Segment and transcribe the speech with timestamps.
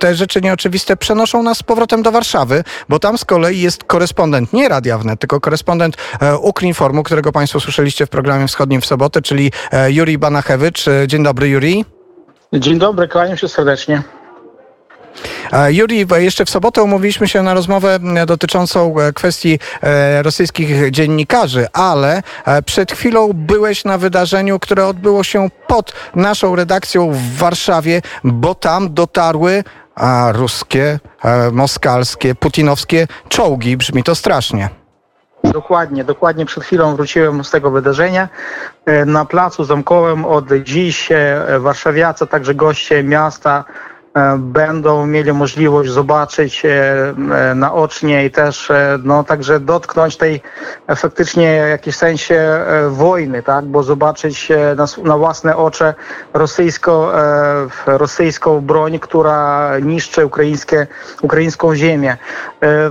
[0.00, 4.52] te rzeczy nieoczywiste przenoszą nas z powrotem do Warszawy, bo tam z kolei jest korespondent
[4.52, 5.96] nie Radia Wnet, tylko korespondent
[6.40, 9.52] Ukrinformu, którego Państwo słyszeliście w programie wschodnim w sobotę, czyli
[9.88, 10.84] Juri Banachewicz.
[11.06, 11.84] Dzień dobry, Juri.
[12.52, 14.02] Dzień dobry, kłaniam się serdecznie.
[15.68, 19.58] Juri, jeszcze w sobotę umówiliśmy się na rozmowę dotyczącą kwestii
[20.22, 22.22] rosyjskich dziennikarzy, ale
[22.66, 28.94] przed chwilą byłeś na wydarzeniu, które odbyło się pod naszą redakcją w Warszawie, bo tam
[28.94, 29.64] dotarły
[30.32, 30.98] ruskie,
[31.52, 33.76] moskalskie, putinowskie czołgi.
[33.76, 34.68] Brzmi to strasznie.
[35.44, 38.28] Dokładnie, dokładnie przed chwilą wróciłem z tego wydarzenia.
[39.06, 41.08] Na placu zamkowym od dziś
[41.58, 43.89] warszawiacy, także goście miasta E,
[44.38, 48.72] będą mieli możliwość zobaczyć e, e, naocznie i też
[49.04, 50.42] no, także dotknąć tej
[50.96, 53.64] faktycznie w jakimś sensie wojny, tak?
[53.64, 55.94] bo zobaczyć na, na własne oczy
[56.34, 57.08] rosyjską,
[57.86, 60.86] rosyjską broń, która niszczy ukraińskie,
[61.22, 62.16] ukraińską ziemię.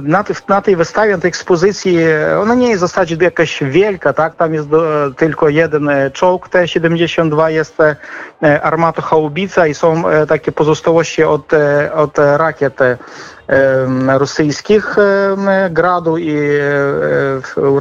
[0.01, 1.97] Na, na tej wystawie, na tej ekspozycji,
[2.41, 4.35] ona nie jest w zasadzie jakaś wielka, tak?
[4.35, 7.77] tam jest do, tylko jeden czołg T-72, jest
[8.61, 11.53] armata haubica i są takie pozostałości od,
[11.93, 12.81] od rakiet
[14.17, 14.97] rosyjskich
[15.69, 16.59] Gradu i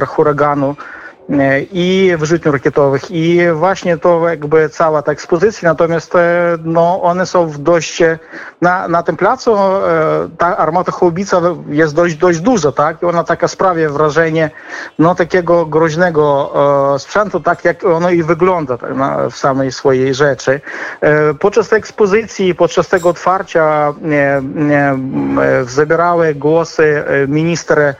[0.05, 0.75] huraganu
[1.71, 3.11] i wyrzutniów rakietowych.
[3.11, 6.13] I właśnie to jakby cała ta ekspozycja, natomiast
[6.63, 8.03] no, one są w dość,
[8.61, 9.55] na, na tym placu
[10.37, 13.03] ta armata Hołbica jest dość, dość duża, tak?
[13.03, 14.51] Ona taka sprawia wrażenie
[14.99, 16.53] no, takiego groźnego
[16.97, 20.61] sprzętu, tak jak ono i wygląda tak, na, w samej swojej rzeczy.
[21.39, 23.93] Podczas tej ekspozycji, podczas tego otwarcia
[25.65, 27.95] zabierały głosy minister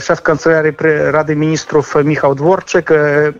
[0.00, 0.72] szef Kancelarii
[1.10, 2.90] Rady Ministrów Michał Dworczyk,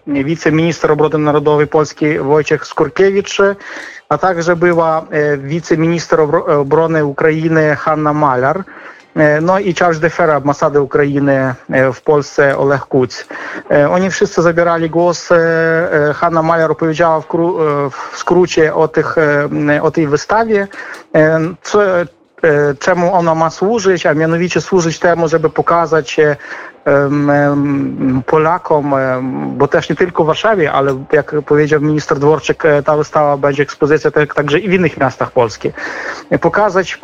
[0.06, 3.38] wiceminister obrony narodowej Polski Wojciech Skurkiewicz,
[4.08, 5.06] a także była
[5.38, 8.64] wiceminister obrony Ukrainy Hanna Malar.
[9.42, 11.54] No i charge d'affaires ambasady Ukrainy
[11.94, 13.26] w Polsce Oleg Kuc.
[13.90, 15.28] Oni wszyscy zabierali głos.
[16.14, 17.20] Hanna Maler opowiedziała
[17.90, 19.16] w skrócie o, tych,
[19.82, 20.68] o tej wystawie,
[21.62, 21.80] co,
[22.78, 26.20] czemu ona ma służyć, a mianowicie służyć temu, żeby pokazać
[28.26, 28.94] Polakom,
[29.56, 34.10] bo też nie tylko w Warszawie, ale jak powiedział minister Dworczyk, ta wystawa będzie ekspozycja
[34.34, 35.72] także i w innych miastach Polski.
[36.40, 37.00] Pokazać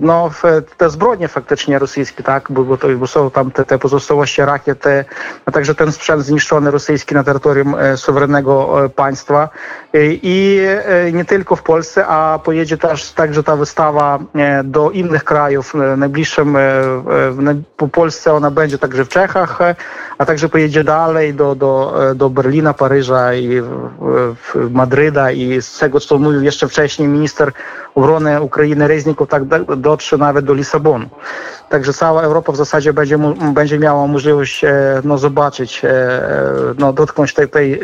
[0.00, 0.30] no,
[0.76, 4.84] te zbrodnie faktycznie rosyjskie, tak, bo, to, bo są tam te, te pozostałości rakiet,
[5.46, 9.48] a także ten sprzęt zniszczony rosyjski na terytorium suwerennego państwa
[9.94, 10.66] i
[11.12, 14.18] nie tylko w Polsce, a pojedzie też także ta wystawa
[14.64, 15.74] do innych krajów.
[15.96, 16.56] Najbliższym
[17.76, 19.58] po Polsce ona będzie także w Czechach,
[20.18, 23.62] a także pojedzie dalej do, do, do Berlina, Paryża i
[24.70, 27.52] Madryda i z tego, co mówił jeszcze wcześniej minister
[27.94, 29.44] obrony Ukrainy Reznikow, tak
[29.76, 31.06] dotrze nawet do Lisabonu.
[31.68, 33.18] Także cała Europa w zasadzie będzie,
[33.54, 34.64] będzie miała możliwość
[35.04, 35.82] no, zobaczyć,
[36.78, 37.80] no, dotknąć tej, tej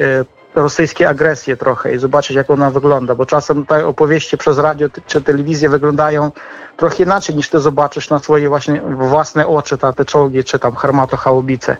[0.54, 5.22] rosyjskiej agresji trochę i zobaczyć, jak ona wygląda, bo czasem te opowieści przez radio czy
[5.22, 6.30] telewizję wyglądają
[6.76, 10.72] trochę inaczej, niż ty zobaczysz na swoje właśnie własne oczy, ta, te czołgi, czy tam
[10.72, 11.76] harmato-chałubice.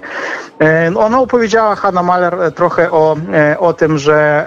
[0.97, 3.17] Ona opowiedziała, Hanna Mahler, trochę o,
[3.59, 4.47] o tym, że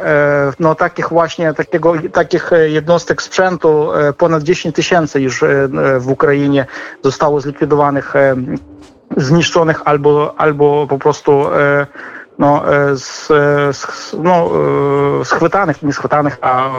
[0.60, 5.44] no, takich właśnie, takiego, takich jednostek sprzętu ponad 10 tysięcy już
[6.00, 6.66] w Ukrainie
[7.04, 8.14] zostało zlikwidowanych,
[9.18, 11.46] zniszczonych albo, albo po prostu
[12.40, 13.28] no, z,
[13.78, 14.50] z, no,
[15.24, 16.70] schwytanych, nie schwytanych, a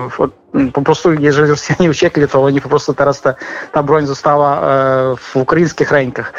[0.73, 3.35] po prostu jeżeli Rosjanie uciekli, to oni po prostu teraz ta,
[3.73, 4.61] ta broń została
[5.17, 6.33] w ukraińskich rękach.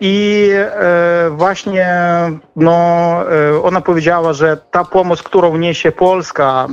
[0.00, 0.50] I
[1.30, 1.88] właśnie
[2.56, 2.76] no,
[3.62, 6.66] ona powiedziała, że ta pomoc, którą niesie Polska,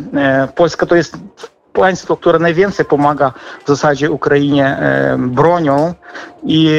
[0.55, 1.17] Polska to jest
[1.75, 3.33] państwo, które najwięcej pomaga
[3.65, 4.77] w zasadzie Ukrainie
[5.17, 5.93] bronią.
[6.43, 6.69] I,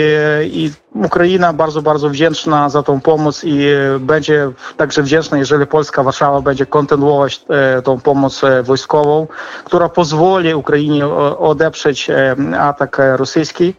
[0.42, 3.66] i Ukraina bardzo, bardzo wdzięczna za tą pomoc i
[4.00, 7.44] będzie także wdzięczna, jeżeli Polska, Warszawa będzie kontynuować
[7.84, 9.26] tą pomoc wojskową,
[9.64, 11.06] która pozwoli Ukrainie
[11.38, 12.10] odeprzeć
[12.58, 13.74] atak rosyjski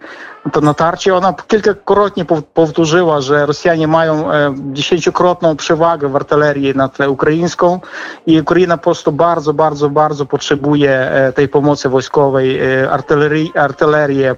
[0.52, 1.16] to natarcie.
[1.16, 7.80] Ona kilkakrotnie powtórzyła, że Rosjanie mają dziesięciokrotną przewagę w artylerii nad ukraińską
[8.26, 14.36] i Ukraina po prostu bardzo, bardzo, bardzo potrzebuje tej pomocy wojskowej, artylerii, artylerię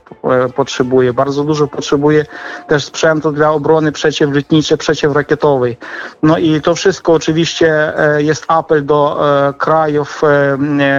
[0.56, 2.25] potrzebuje, bardzo dużo potrzebuje
[2.67, 5.77] też sprzętu dla obrony przeciwlotniczej, przeciwrakietowej.
[6.23, 9.21] No i to wszystko oczywiście jest apel do
[9.57, 10.21] krajów,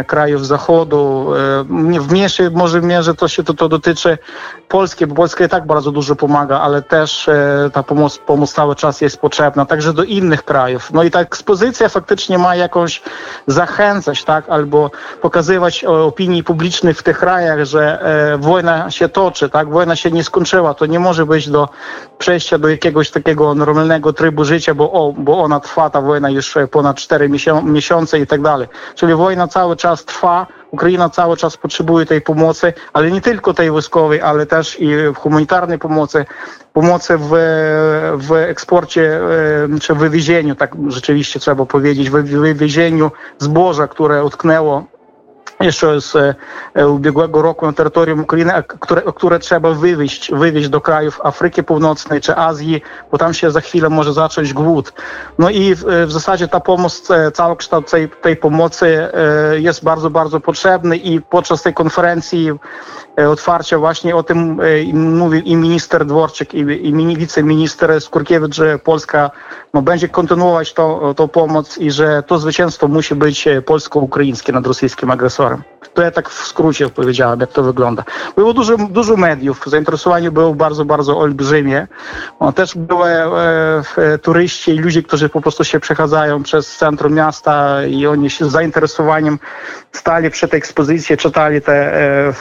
[0.07, 1.27] krajów Zachodu.
[2.01, 4.19] W mniejszej może mierze to się to, to dotyczy
[4.69, 7.31] Polski, bo Polska i tak bardzo dużo pomaga, ale też
[7.73, 10.93] ta pomoc, pomoc cały czas jest potrzebna, także do innych krajów.
[10.93, 13.03] No i ta ekspozycja faktycznie ma jakąś
[13.47, 14.91] zachęcać, tak, albo
[15.23, 20.25] pokazywać opinii publicznej w tych krajach, że e, wojna się toczy, tak, wojna się nie
[20.25, 21.69] skończyła, to nie może być do
[22.19, 26.55] przejścia do jakiegoś takiego normalnego trybu życia, bo, o, bo ona trwa, ta wojna już
[26.71, 27.31] ponad 4
[27.63, 28.69] miesiące i tak dalej.
[28.95, 33.71] Czyli wojna cały czas trwa, Ukraina cały czas potrzebuje tej pomocy, ale nie tylko tej
[33.71, 36.25] wojskowej, ale też i humanitarnej pomocy,
[36.73, 37.31] pomocy w,
[38.17, 39.21] w eksporcie
[39.81, 44.85] czy wywiezieniu, tak rzeczywiście trzeba powiedzieć, w wywiezieniu zboża, które utknęło
[45.61, 46.17] jeszcze z
[46.75, 52.21] e, ubiegłego roku na terytorium Ukrainy, które, które trzeba wywieźć, wywieźć do krajów Afryki Północnej
[52.21, 54.93] czy Azji, bo tam się za chwilę może zacząć głód.
[55.39, 59.85] No i w, w zasadzie ta pomoc, e, cały kształt tej, tej pomocy e, jest
[59.85, 62.53] bardzo, bardzo potrzebny i podczas tej konferencji
[63.29, 64.61] otwarcia właśnie o tym
[64.95, 69.31] mówił i minister Dworczyk i, i wiceminister Skurkiewicz, że Polska
[69.75, 75.11] no, będzie kontynuować tą, tą pomoc i że to zwycięstwo musi być polsko-ukraińskie nad rosyjskim
[75.11, 75.63] agresorem.
[75.95, 78.05] To ja tak w skrócie powiedziałem, jak to wygląda.
[78.37, 81.89] Było dużo, dużo mediów, zainteresowanie było bardzo, bardzo olbrzymie.
[82.55, 87.85] Też były e, e, turyści i ludzie, którzy po prostu się przechadzają przez centrum miasta
[87.85, 89.39] i oni się z zainteresowaniem
[89.93, 92.33] stali przy tej ekspozycji, czytali te e,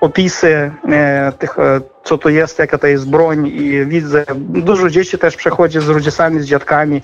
[0.00, 5.18] opisy e, tych e, co to jest, jaka to jest broń i widzę, dużo dzieci
[5.18, 7.02] też przechodzi z rodzicami, z dziadkami,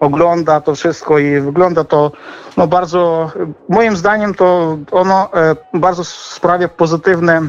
[0.00, 2.12] ogląda to wszystko i wygląda to
[2.56, 3.30] no bardzo,
[3.68, 7.40] moim zdaniem to ono e, bardzo sprawia pozytywne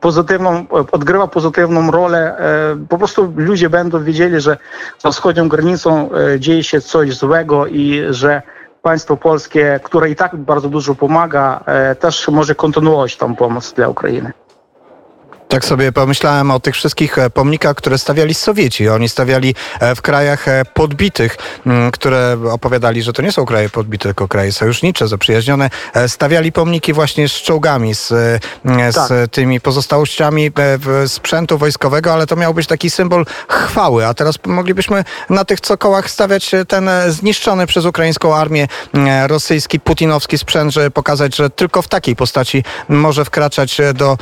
[0.00, 2.38] pozytywną, odgrywa pozytywną rolę.
[2.38, 4.56] E, po prostu ludzie będą wiedzieli, że
[4.98, 8.42] za wschodnią granicą e, dzieje się coś złego i że
[8.82, 11.64] państwo polskie, które i tak bardzo dużo pomaga,
[12.00, 14.32] też może kontynuować tą pomoc dla Ukrainy.
[15.56, 18.88] Tak sobie pomyślałem o tych wszystkich e, pomnikach, które stawiali Sowieci.
[18.88, 21.36] Oni stawiali e, w krajach e, podbitych,
[21.92, 25.70] które opowiadali, że to nie są kraje podbite, tylko kraje sojusznicze, zaprzyjaźnione.
[26.06, 28.08] Stawiali pomniki właśnie z czołgami, z,
[28.90, 29.10] z tak.
[29.30, 30.50] tymi pozostałościami
[31.06, 34.06] sprzętu wojskowego, ale to miał być taki symbol chwały.
[34.06, 38.68] A teraz moglibyśmy na tych cokołach stawiać ten zniszczony przez ukraińską armię
[39.26, 44.18] rosyjski, putinowski sprzęt, żeby pokazać, że tylko w takiej postaci może wkraczać do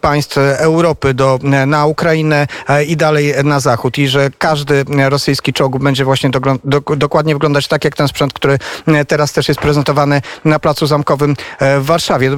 [0.00, 0.38] państw
[0.74, 6.04] Europy do, na Ukrainę e, i dalej na zachód i że każdy rosyjski czołg będzie
[6.04, 8.58] właśnie do, do, dokładnie wyglądać tak jak ten sprzęt, który
[9.08, 12.30] teraz też jest prezentowany na Placu Zamkowym e, w Warszawie.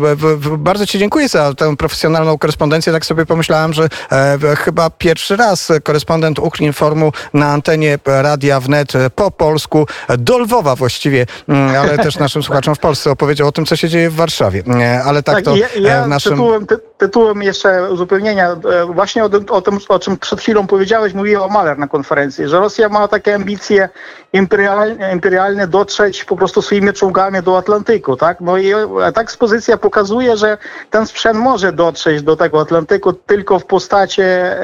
[0.59, 2.93] Bardzo Ci dziękuję za tę profesjonalną korespondencję.
[2.93, 9.31] Tak sobie pomyślałem, że e, chyba pierwszy raz korespondent Ukrinformu na antenie Radia Wnet po
[9.31, 9.87] polsku
[10.19, 13.89] do Lwowa właściwie, mm, ale też naszym słuchaczom w Polsce opowiedział o tym, co się
[13.89, 14.63] dzieje w Warszawie.
[15.05, 16.33] Ale tak, tak to ja, ja naszym...
[16.33, 18.51] Tytułem, ty, tytułem jeszcze uzupełnienia.
[18.51, 22.61] E, właśnie o, o, tym, o czym przed chwilą powiedziałeś, mówił Maler na konferencji, że
[22.61, 23.89] Rosja ma takie ambicje
[24.33, 28.41] imperialne, imperialne dotrzeć po prostu swoimi czołgami do Atlantyku, tak?
[28.41, 28.73] No i
[29.15, 30.59] ta ekspozycja pokazuje, że
[30.91, 34.57] ten sprzęt może dotrzeć do tego Atlantyku tylko w postaci e,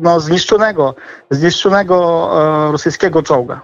[0.00, 0.94] no, zniszczonego,
[1.30, 2.28] zniszczonego
[2.68, 3.60] e, rosyjskiego czołga.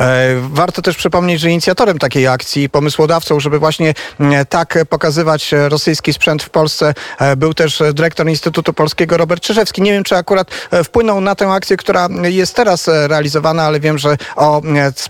[0.00, 6.12] E, warto też przypomnieć, że inicjatorem takiej akcji, pomysłodawcą, żeby właśnie mm, tak pokazywać rosyjski
[6.12, 9.82] sprzęt w Polsce, e, był też dyrektor Instytutu Polskiego Robert Czyżewski.
[9.82, 13.98] Nie wiem, czy akurat e, wpłynął na tę akcję, która jest teraz realizowana, ale wiem,
[13.98, 14.62] że o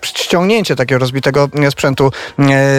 [0.02, 2.10] ściągnięcie takiego rozbitego sprzętu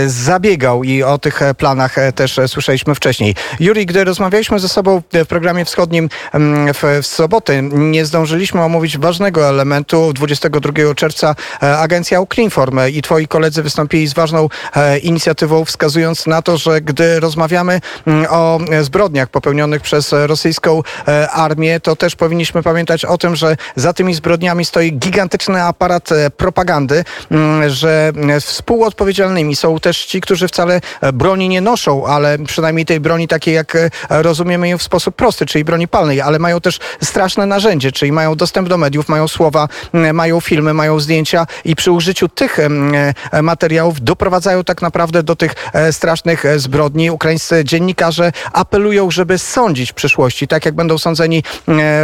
[0.07, 3.35] zabiegał i o tych planach też słyszeliśmy wcześniej.
[3.59, 8.97] Juri, gdy rozmawialiśmy ze sobą w programie wschodnim mm, w, w sobotę, nie zdążyliśmy omówić
[8.97, 10.13] ważnego elementu.
[10.13, 11.35] 22 czerwca
[11.79, 17.19] agencja Uklinform i twoi koledzy wystąpili z ważną e, inicjatywą, wskazując na to, że gdy
[17.19, 23.35] rozmawiamy mm, o zbrodniach popełnionych przez rosyjską e, armię, to też powinniśmy pamiętać o tym,
[23.35, 30.21] że za tymi zbrodniami stoi gigantyczny aparat e, propagandy, mm, że współodpowiedzialnymi są też ci,
[30.21, 30.81] którzy wcale
[31.13, 33.77] broni nie noszą, ale przynajmniej tej broni takiej, jak
[34.09, 38.35] rozumiemy ją w sposób prosty, czyli broni palnej, ale mają też straszne narzędzie, czyli mają
[38.35, 39.67] dostęp do mediów, mają słowa,
[40.13, 45.56] mają filmy, mają zdjęcia i przy użyciu tych e, materiałów doprowadzają tak naprawdę do tych
[45.74, 47.12] e, strasznych e, zbrodni.
[47.12, 51.44] Ukraińscy dziennikarze apelują, żeby sądzić w przyszłości, tak jak będą sądzeni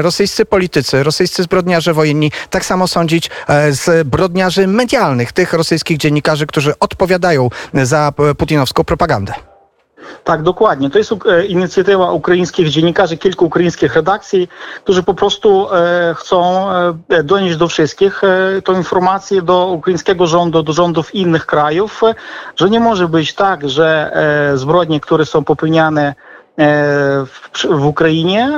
[0.02, 3.30] rosyjscy politycy, rosyjscy zbrodniarze wojenni, tak samo sądzić
[3.70, 9.51] zbrodniarzy medialnych, tych rosyjskich dziennikarzy, którzy odpowiadają za putinowską propagandę.
[10.24, 10.90] Tak, dokładnie.
[10.90, 14.50] To jest e, inicjatywa ukraińskich dziennikarzy, kilku ukraińskich redakcji,
[14.84, 16.70] którzy po prostu e, chcą
[17.10, 18.22] e, donieść do wszystkich
[18.64, 22.02] tą informację do ukraińskiego rządu, do rządów innych krajów,
[22.56, 24.12] że nie może być tak, że
[24.56, 26.16] zbrodnie, które są popełniane
[26.58, 28.52] w, w Ukrainie.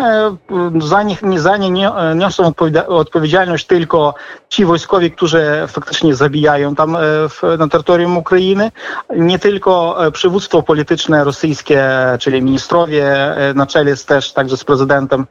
[0.82, 2.54] Za nich za nie niosą
[2.88, 4.14] odpowiedzialność tylko
[4.50, 6.98] ci wojskowi, którzy faktycznie zabijają tam
[7.30, 8.72] w, na terytorium Ukrainy.
[9.16, 15.26] Nie tylko przywództwo polityczne rosyjskie, czyli ministrowie na czele z też także z prezydentem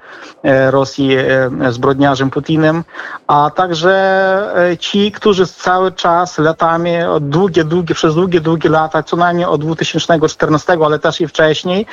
[0.71, 1.17] Rosji,
[1.71, 2.85] zbrodniarzem Putinem,
[3.27, 9.47] a także ci, którzy cały czas latami, długie, długie, przez długie, długie lata, co najmniej
[9.47, 11.87] od 2014, ale też i wcześniej,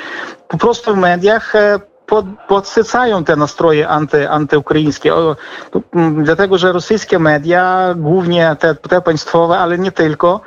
[0.50, 1.80] po prostu w mediach e,
[2.10, 5.16] pod, podsycają te nastroje anty, antyukraińskie.
[5.16, 5.36] O,
[6.24, 10.42] dlatego, że rosyjskie media, głównie te, te państwowe, ale nie tylko,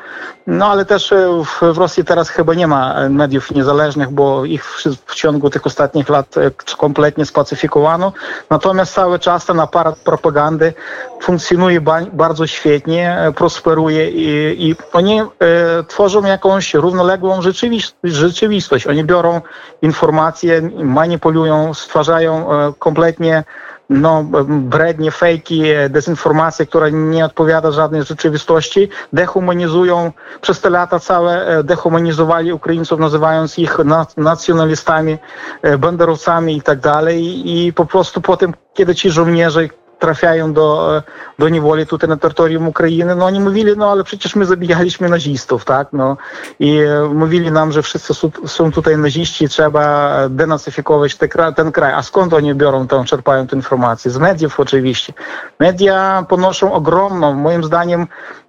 [0.47, 4.65] no ale też e, w, w Rosji teraz chyba nie ma mediów niezależnych, bo ich
[4.65, 8.13] w, w ciągu tych ostatnich lat e, kompletnie spacyfikowano.
[8.51, 10.75] Natomiast cały czas ten aparat propagandy
[11.23, 14.27] funkcjonuje ba, bardzo świetnie, e, prosperuje i,
[14.71, 15.27] i oni e,
[15.89, 17.41] tworzą jakąś równoległą
[18.05, 18.87] rzeczywistość.
[18.87, 19.41] Oni biorą
[19.83, 23.45] informacje, manipulują, stwarzają e, kompletnie
[23.93, 31.65] no, brednie, fejki, dezinformacje, która nie odpowiada żadnej rzeczywistości, dehumanizują przez te lata całe, e,
[31.65, 33.79] dehumanizowali Ukraińców, nazywając ich
[34.17, 35.19] nacjonalistami,
[35.63, 37.51] e, banderowcami i tak dalej.
[37.51, 39.69] I po prostu potem, kiedy ci żołnierze
[40.03, 41.03] trafiają do, e,
[41.39, 45.65] do niewoli tutaj na terytorium Ukrainy, no oni mówili, no ale przecież my zabijaliśmy nazistów,
[45.65, 46.17] tak, no
[46.61, 46.81] i
[47.15, 48.15] mówili nam, że wszyscy
[48.47, 51.93] są tutaj naziści, trzeba denacyfikować te, ten kraj.
[51.93, 54.11] A skąd oni biorą tą, czerpają tę informację?
[54.11, 55.13] Z mediów oczywiście.
[55.61, 58.07] Media ponoszą ogromną, moim zdaniem,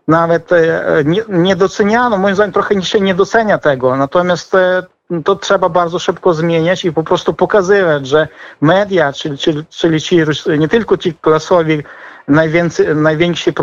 [0.08, 1.56] nawet e, nie, nie
[2.18, 4.84] moim zdaniem trochę się nie docenia tego, natomiast e,
[5.24, 8.28] to trzeba bardzo szybko zmieniać i po prostu pokazywać, że
[8.62, 10.18] media, czyli, czyli, czyli ci,
[10.58, 11.84] nie tylko ci klasowi
[12.28, 13.54] najwięcej, najwięksi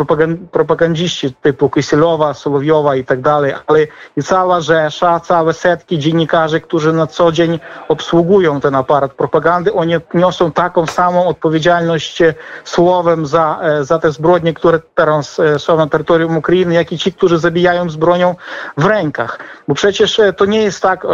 [0.51, 3.79] propagandziści typu Kisilowa, Sołowiowa i tak dalej, ale
[4.17, 9.95] i cała rzesza, całe setki dziennikarzy, którzy na co dzień obsługują ten aparat propagandy, oni
[10.13, 15.77] niosą taką samą odpowiedzialność e, słowem za, e, za te zbrodnie, które teraz e, są
[15.77, 18.35] na terytorium Ukrainy, jak i ci, którzy zabijają z bronią
[18.77, 19.39] w rękach.
[19.67, 21.07] Bo przecież to nie jest tak,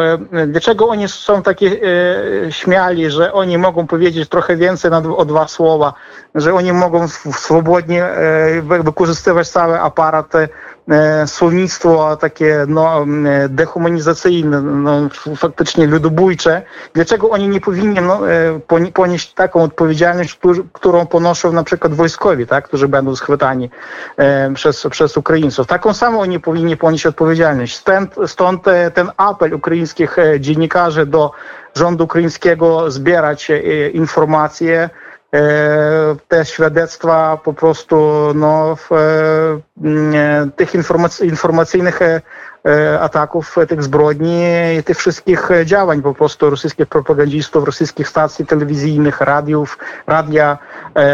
[0.48, 1.80] dlaczego oni są takie
[2.50, 5.94] śmiali, że oni mogą powiedzieć trochę więcej na, o dwa słowa,
[6.36, 7.37] że oni mogą swobodnie
[8.02, 10.48] e, wykorzystywać cały aparat e,
[11.28, 13.06] słownictwo takie no,
[13.50, 16.62] dehumanizacyjne, no, faktycznie ludobójcze.
[16.94, 18.60] Dlaczego oni nie powinni no, e,
[18.94, 20.40] ponieść taką odpowiedzialność,
[20.74, 23.70] którą ponoszą na przykład wojskowi, tak, którzy będą schwytani
[24.54, 25.68] przez, przez Ukraińców?
[25.68, 27.76] Taką samą oni powinni ponieść odpowiedzialność.
[27.76, 28.64] Stąd, stąd
[28.94, 31.32] ten apel ukraińskich dziennikarzy do
[31.76, 33.52] rządu ukraińskiego zbierać
[33.94, 35.07] informacje, E,
[36.28, 37.96] te świadectwa po prostu
[38.36, 40.76] no, w, e, tych
[41.22, 42.22] informacyjnych e,
[43.00, 44.44] ataków, tych zbrodni
[44.80, 50.58] i tych wszystkich działań po prostu rosyjskich propagandzistów, rosyjskich stacji telewizyjnych, radiów, radia,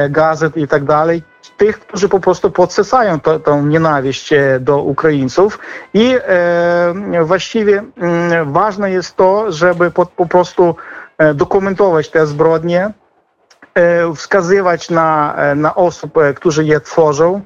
[0.10, 1.24] gazet i tak dalej.
[1.58, 5.60] Tych, którzy po prostu podsycają to, tą nienawiść do Ukraińców
[5.94, 10.76] i e, właściwie e, ważne jest to, żeby po, po prostu
[11.34, 13.03] dokumentować te zbrodnie, E,
[13.76, 14.08] e,
[16.22, 17.42] e, którzy je tworzą,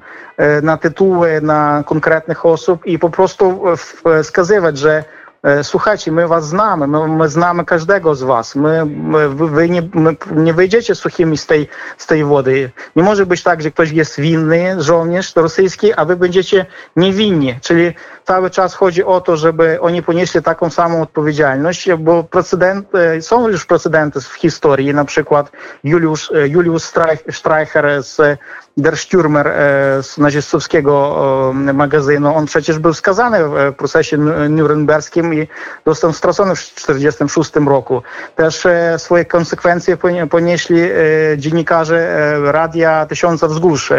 [0.62, 3.62] na tytuły, na konkretnych osób i po prostu
[4.22, 5.17] wskazywać, że E,
[5.62, 8.54] słuchajcie, my was znamy, my, my znamy każdego z was.
[8.54, 11.68] My, my wy nie, my nie wyjdziecie suchymi z tej,
[11.98, 12.70] z tej wody.
[12.96, 16.66] Nie może być tak, że ktoś jest winny, żołnierz rosyjski, a wy będziecie
[16.96, 17.58] niewinni.
[17.62, 23.22] Czyli cały czas chodzi o to, żeby oni ponieśli taką samą odpowiedzialność, bo precedent, e,
[23.22, 25.52] są już precedenty w historii, na przykład
[25.84, 26.82] Juliusz, e, Juliusz
[27.30, 28.38] Streicher z
[28.78, 29.46] Der Stürmer
[30.02, 34.16] z nazistowskiego magazynu, on przecież był skazany w procesie
[34.48, 35.48] nuremberskim i
[35.86, 38.02] został stracony w 1946 roku.
[38.36, 39.96] Też e, swoje konsekwencje
[40.30, 40.90] ponieśli e,
[41.36, 43.92] dziennikarze e, Radia Tysiąca Wzgórz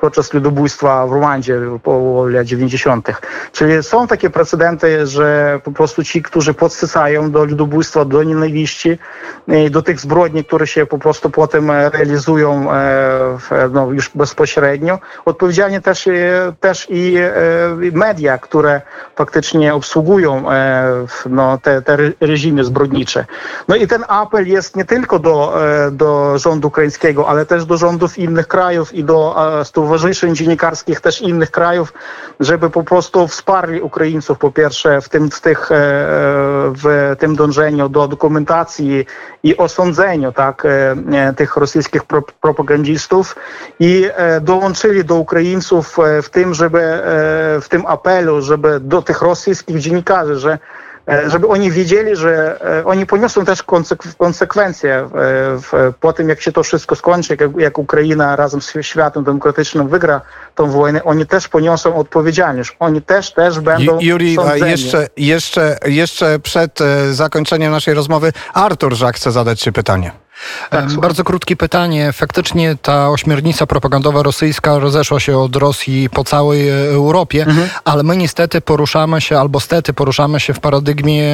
[0.00, 3.08] podczas ludobójstwa w Rwandzie po lat 90.
[3.52, 8.98] Czyli są takie precedenty, że po prostu ci, którzy podsycają do ludobójstwa, do nienawiści,
[9.70, 12.66] do tych zbrodni, które się po prostu potem realizują
[13.72, 14.98] no, już bezpośrednio.
[15.24, 16.08] Odpowiedzialni też,
[16.60, 17.16] też i
[17.92, 18.80] media, które
[19.16, 20.44] faktycznie obsługują
[21.30, 23.26] no, te, te reżimy zbrodnicze.
[23.68, 25.58] No i ten apel jest nie tylko do,
[25.92, 31.50] do rządu ukraińskiego, ale też do rządów innych krajów i do stowarzyszeń dziennikarskich też innych
[31.50, 31.92] krajów,
[32.40, 35.68] żeby po prostu wsparli Ukraińców po pierwsze w tym, w tych,
[36.82, 39.06] w tym dążeniu do dokumentacji
[39.42, 40.66] i osądzeniu tak,
[41.36, 42.02] tych rosyjskich
[42.40, 43.36] propagandistów
[43.80, 44.05] i
[44.40, 47.00] dołączyli do Ukraińców w tym, żeby
[47.60, 50.58] w tym apelu, żeby do tych rosyjskich dziennikarzy, że
[51.26, 53.62] żeby oni wiedzieli, że oni poniosą też
[54.18, 55.08] konsekwencje
[56.00, 60.20] po tym, jak się to wszystko skończy, jak, jak Ukraina razem z światem demokratycznym wygra
[60.54, 62.76] tą wojnę, oni też poniosą odpowiedzialność.
[62.78, 64.36] Oni też, też będą Juri,
[64.66, 66.78] jeszcze, jeszcze, jeszcze przed
[67.10, 70.25] zakończeniem naszej rozmowy Artur Żak chce zadać Ci pytanie.
[70.70, 72.12] Tak, Bardzo krótkie pytanie.
[72.12, 77.68] Faktycznie ta ośmiornica propagandowa rosyjska rozeszła się od Rosji po całej Europie, mhm.
[77.84, 81.24] ale my niestety poruszamy się, albo stety poruszamy się w paradygmie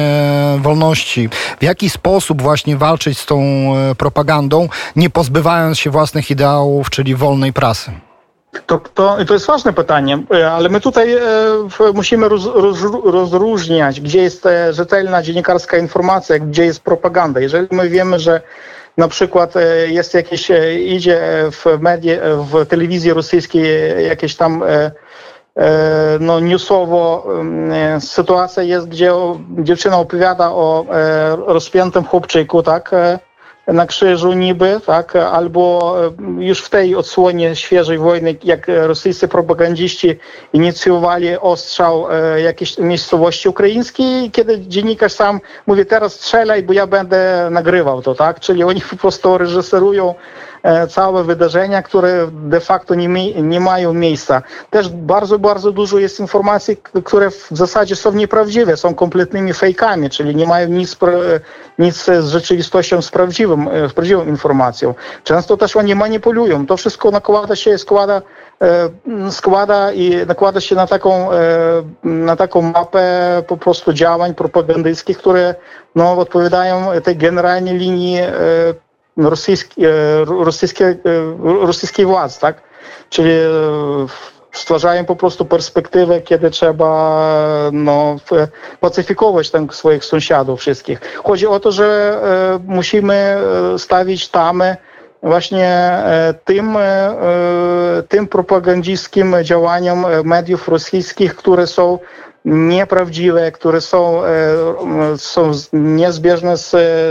[0.59, 1.29] wolności.
[1.59, 7.15] W jaki sposób właśnie walczyć z tą e, propagandą, nie pozbywając się własnych ideałów, czyli
[7.15, 7.91] wolnej prasy?
[8.67, 11.21] To, to, to jest ważne pytanie, e, ale my tutaj e,
[11.93, 17.39] musimy roz, roz, rozróżniać, gdzie jest e, rzetelna dziennikarska informacja, gdzie jest propaganda.
[17.39, 18.41] Jeżeli my wiemy, że
[18.97, 21.21] na przykład e, jest jakieś, e, idzie
[21.51, 23.65] w, medie, w telewizji rosyjskiej
[24.07, 24.91] jakieś tam e,
[26.19, 27.27] no, newsowo
[27.99, 29.11] sytuacja jest, gdzie
[29.49, 30.85] dziewczyna opowiada o
[31.45, 32.91] rozpiętym chłopczyku, tak,
[33.67, 35.95] na krzyżu niby, tak, albo
[36.39, 40.17] już w tej odsłonie świeżej wojny, jak rosyjscy propagandziści
[40.53, 47.47] inicjowali ostrzał e, jakiejś miejscowości ukraińskiej, kiedy dziennikarz sam mówi teraz strzelaj, bo ja będę
[47.51, 50.15] nagrywał to, tak, czyli oni po prostu reżyserują
[50.52, 50.52] E,
[50.89, 54.41] całe wydarzenia, które de facto nie, nie mają miejsca.
[54.69, 60.35] Też bardzo, bardzo dużo jest informacji, które w zasadzie są nieprawdziwe, są kompletnymi fejkami, czyli
[60.35, 60.97] nie mają nic,
[61.79, 64.93] nic z rzeczywistością, z, prawdziwym, e, z prawdziwą informacją.
[65.23, 66.65] Często też oni manipulują.
[66.65, 68.21] To wszystko nakłada się, składa
[68.61, 68.89] e,
[69.31, 71.29] składa i nakłada się na taką,
[72.03, 75.55] na taką mapę po prostu działań propagandyjskich, które
[75.95, 78.17] no, odpowiadają tej generalnej linii
[79.17, 79.85] rosyjskiej,
[80.25, 80.95] rosyjskiej,
[81.61, 82.61] rosyjskiej władz, tak?
[83.09, 83.47] Czyli e,
[84.51, 87.19] stwarzają po prostu perspektywę, kiedy trzeba
[87.71, 88.15] no,
[88.79, 91.01] pacyfikować tam swoich sąsiadów wszystkich.
[91.23, 94.77] Chodzi o to, że e, musimy e, stawić tamy
[95.23, 96.03] właśnie
[96.45, 96.77] tym,
[98.09, 101.99] tym propagandzistkim działaniom mediów rosyjskich, które są
[102.45, 104.27] nieprawdziwe, które są, e,
[105.17, 106.69] są niezbieżne z,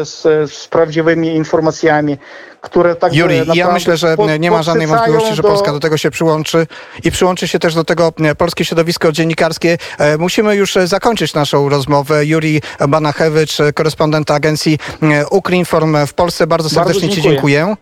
[0.08, 0.22] z,
[0.52, 2.18] z prawdziwymi informacjami,
[2.60, 5.48] które tak Juri, ja myślę, że nie ma żadnej wątpliwości, że do...
[5.48, 6.66] Polska do tego się przyłączy
[7.04, 9.78] i przyłączy się też do tego e, polskie środowisko dziennikarskie.
[9.98, 12.26] E, musimy już zakończyć naszą rozmowę.
[12.26, 14.78] Juri Banachewicz, korespondent agencji
[15.30, 16.46] Ukrinform w Polsce.
[16.46, 17.22] Bardzo serdecznie Bardzo dziękuję.
[17.22, 17.76] Ci dziękuję.